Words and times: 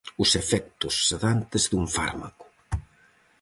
Os 0.23 0.29
efectos 0.41 0.95
sedantes 1.07 1.63
dun 1.71 1.85
fármaco. 1.95 2.45